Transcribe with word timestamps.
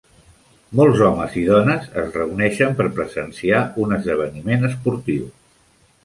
Molts 0.77 1.01
homes 1.07 1.33
i 1.41 1.41
dones 1.49 1.83
es 2.03 2.07
reuneixen 2.15 2.73
per 2.79 2.87
presenciar 2.95 3.59
un 3.83 3.93
esdeveniment 3.99 4.69
esportiu. 4.71 5.29